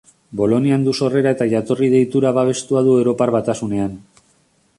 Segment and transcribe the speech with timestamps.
[0.39, 3.95] Bolonian du sorrera eta jatorri-deitura babestua du Europar Batasunean.